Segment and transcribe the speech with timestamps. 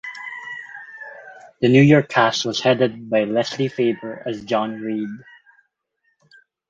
[1.59, 5.23] The New York cast was headed by Leslie Faber as John Rhead.